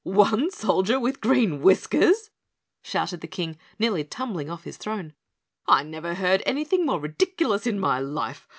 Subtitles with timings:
[0.03, 2.31] "One soldier with green whiskers!"
[2.81, 5.13] shouted the King, nearly tumbling off his throne.
[5.67, 8.47] "I never heard anything more ridiculous in my life.